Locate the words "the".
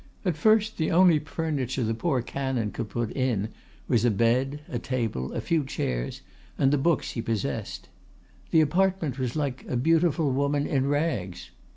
0.77-0.89, 1.83-1.93, 6.73-6.79, 8.49-8.61